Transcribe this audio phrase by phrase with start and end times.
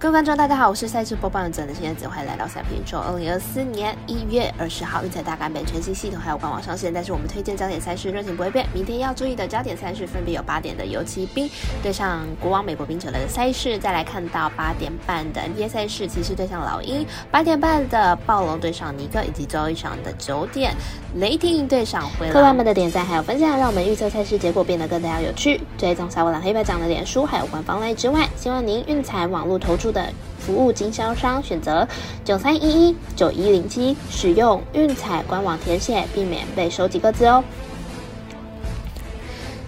[0.00, 2.98] 各位观众，大家好，我是赛事播报员的现在只欢迎来到赛评宇宙。
[3.00, 8.66] 二零二四年一月二十号，运彩大改版全新系统还有官网上线，但是我们推荐焦点赛事热情不会变。
[8.72, 11.46] 明天要注意的焦点赛事分别有八点的游骑兵
[11.82, 20.74] 对上国王美国冰球的赛事，再来看到八点半的 NBA 赛事骑士对上老鹰，八点半的暴龙对上尼克，以及最后一场的九点
[21.16, 22.32] 雷霆对上灰狼。
[22.32, 25.60] 客官们的点赞还有分享，让我们预测赛事结果变得更加有趣。
[25.76, 29.89] 追踪小五郎黑白奖的脸书还有官方类之外，希望您运彩网络投注。
[29.90, 31.86] 的服务经销商选择
[32.24, 37.42] 九三一一九一零七，使用运彩官网填写，避免被收几个字哦。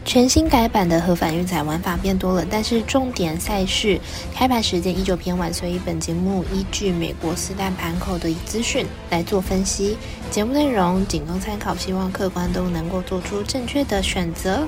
[0.04, 4.00] 全新改版的合法运彩玩法变多了，但是重点赛事
[4.34, 9.96] 开盘时间依旧偏晚，所以本节目依据美国四大盘口的资讯来做分析，
[10.28, 14.66] 节目内容仅供参考，希望客观都能够做出正确的选择。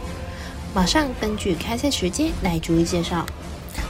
[0.73, 3.27] 马上根据开赛时间来逐一介绍。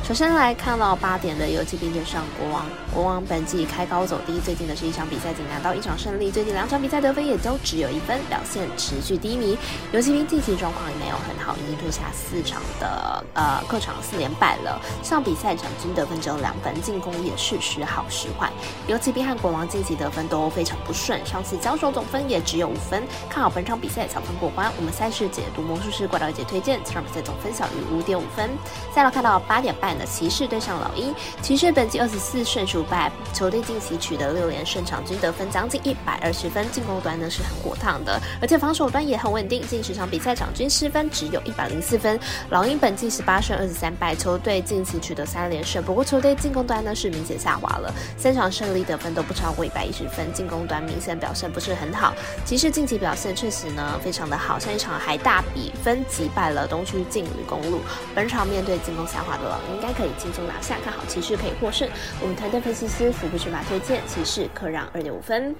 [0.06, 9.56] 首先来看到八点的游击兵对上国王，国王本季开高走低，最近的是一场比赛仅拿到一场胜利，最近两场比赛得分也都只有一分，表现持续低迷。
[9.92, 14.78] 游击兵近期状况也没有很好，已经吞下四场的呃客场四连败了。
[15.02, 18.52] 上比赛场均得分只有两分，进攻也是时好时坏。
[18.86, 23.02] 游击兵和国王近期得分都非常不顺，上次交手总分也只有五分。
[23.30, 24.70] 看好本场比赛小分过关。
[24.76, 28.50] 我们赛事解读魔术师怪盗姐推荐这场比赛总分小于五点五分。
[28.94, 29.93] 再来看到八点半。
[29.98, 42.18] 的骑士对上老鹰，骑士本季二十四胜十五败，球队近期取得六连胜，场均得分将近一百二十分，进攻端呢是很火烫的，而且防守端也很稳定，近十场比赛场均失分只有一百零四分。
[42.50, 52.14] 老鹰本季十八胜二十三败，球队近期取得三连胜，不过球队进攻端呢是明显下滑了，三场胜利得分都不超过一百一十分，进攻端明显表现不是很好。
[52.44, 57.80] 骑士近期表现确实呢非常的好，上一场还大比分击败了东区劲旅公路，
[58.14, 59.83] 本场面对进攻下滑的老鹰。
[59.84, 61.86] 应该可以轻松拿下，看好骑士可以获胜。
[62.22, 65.54] 我们团队分析师福布学法推荐骑士客让二点五分。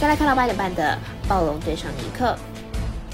[0.00, 2.36] 再来看到八点半的暴龙对上尼克。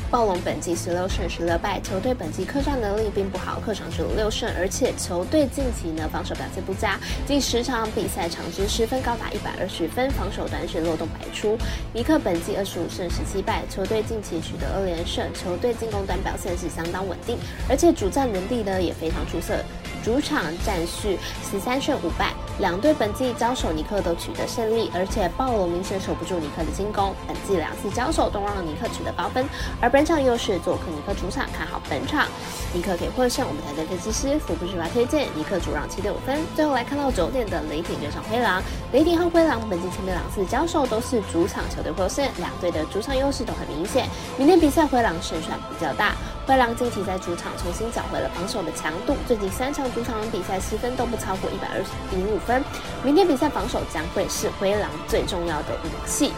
[0.08, 11.58] 暴龙本季十六胜十六败，球队本季客战能力并不好，客场只有六胜，而且球队近期呢防守表现不佳，近十场比赛场均失分高达一百二十分，防守端是漏洞百出。
[11.92, 17.36] 尼克本季二十五胜十七败，球队近期取得二连胜，球队进攻端表现是相当稳定，
[17.68, 19.58] 而且主战能力呢也非常出色，
[20.04, 21.18] 主场战序
[21.50, 22.32] 十三胜五败。
[22.58, 27.14] 两队本季交手，尼克都取得胜利，而且暴龙明显守不住尼克的进攻。
[27.26, 29.46] 本季两次交手都让尼克取得高分，
[29.80, 32.26] 而本场又是做客尼克主场，看好本场
[32.72, 33.46] 尼克可以获胜。
[33.46, 36.40] 我们团队分析师福布斯来推荐尼克主让七点五分。
[36.54, 38.62] 最后来看到九点的雷霆对上灰狼，
[38.92, 44.08] 雷霆和灰狼本季前面两次交手都是主场球队获胜，两队的主场优势都很明显。
[44.38, 46.14] 明天比赛灰狼胜算比较大。
[46.46, 52.62] 灰狼近期在主场重新找回了防守的强度，最近三场主场比赛失分都不超过一百二十零五分。
[53.04, 56.32] 明天比赛防守将会是灰狼最重要的武器。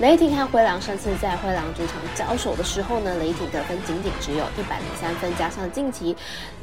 [0.00, 6.16] 雷霆和灰狼上次在灰狼主场交手的时候呢，雷霆得分仅仅只有一百零三分，加上近期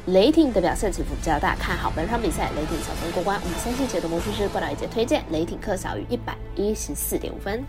[0.06, 3.40] 雷霆的表现起伏比较大，看好本场比赛雷霆小分过关。
[3.42, 7.64] 我们相信解读魔术师过来一节推荐雷霆客小于一百一十四点五分。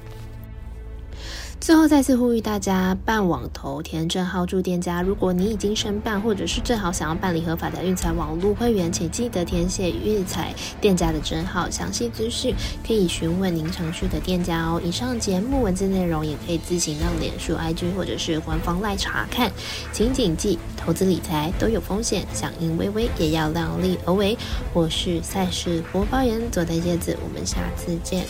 [1.61, 5.03] 最后再次呼吁大家办网投填证号注店家。
[5.03, 11.69] 如果你已经申办，或者是正好想要办理合法的运彩网络会员，请记得填写运彩店家的证号。
[11.69, 12.55] 详细资讯
[12.85, 14.81] 可以询问您常去的店家哦。
[14.83, 19.51] 以上节目文字内容也可以自行到脸书、IG 或者是官方来查看。
[19.93, 24.35] 请谨记，投资理财都有风险，响应微微也要量力而为。
[24.73, 28.25] 我是赛事播报员佐藤叶子，我们下次见。